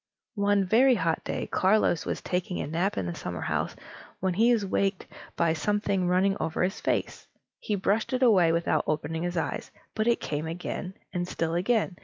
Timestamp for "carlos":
1.45-2.07